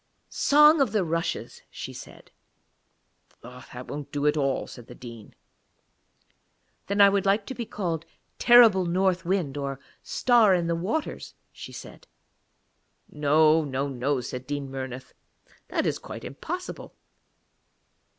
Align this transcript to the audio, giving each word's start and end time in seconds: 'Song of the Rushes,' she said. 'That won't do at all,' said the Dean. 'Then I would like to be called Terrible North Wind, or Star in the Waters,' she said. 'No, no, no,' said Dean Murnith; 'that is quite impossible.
'Song 0.29 0.81
of 0.81 0.93
the 0.93 1.03
Rushes,' 1.05 1.61
she 1.69 1.93
said. 1.93 2.31
'That 3.43 3.87
won't 3.87 4.11
do 4.11 4.25
at 4.25 4.35
all,' 4.35 4.65
said 4.65 4.87
the 4.87 4.95
Dean. 4.95 5.35
'Then 6.87 6.99
I 7.01 7.07
would 7.07 7.27
like 7.27 7.45
to 7.45 7.53
be 7.53 7.67
called 7.67 8.07
Terrible 8.39 8.87
North 8.87 9.25
Wind, 9.25 9.57
or 9.57 9.79
Star 10.01 10.55
in 10.55 10.65
the 10.65 10.73
Waters,' 10.75 11.35
she 11.51 11.71
said. 11.71 12.07
'No, 13.11 13.63
no, 13.63 13.87
no,' 13.87 14.21
said 14.21 14.47
Dean 14.47 14.71
Murnith; 14.71 15.13
'that 15.67 15.85
is 15.85 15.99
quite 15.99 16.23
impossible. 16.23 16.95